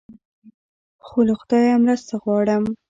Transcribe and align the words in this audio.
خو 1.05 1.17
له 1.27 1.33
خدایه 1.39 1.75
مرسته 1.85 2.13
غواړم. 2.23 2.63